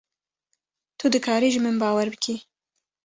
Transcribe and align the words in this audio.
Tu 0.97 1.05
dikarî 1.13 1.49
ji 1.53 1.59
min 1.63 1.77
bawer 1.81 2.07
bikî. 2.13 2.35